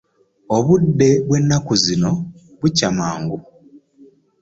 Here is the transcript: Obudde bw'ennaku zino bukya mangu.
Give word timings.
Obudde 0.55 1.09
bw'ennaku 1.25 1.73
zino 1.83 2.11
bukya 2.59 2.89
mangu. 2.97 3.37